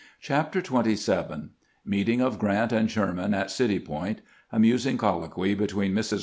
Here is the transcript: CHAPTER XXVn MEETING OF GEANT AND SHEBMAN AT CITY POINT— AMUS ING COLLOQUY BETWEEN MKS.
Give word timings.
CHAPTER 0.19 0.63
XXVn 0.63 1.49
MEETING 1.85 2.21
OF 2.21 2.39
GEANT 2.39 2.71
AND 2.71 2.89
SHEBMAN 2.89 3.35
AT 3.35 3.51
CITY 3.51 3.77
POINT— 3.81 4.21
AMUS 4.51 4.87
ING 4.87 4.97
COLLOQUY 4.97 5.53
BETWEEN 5.53 5.93
MKS. 5.93 6.19